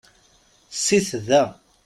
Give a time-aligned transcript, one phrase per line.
[0.85, 1.43] Sit da.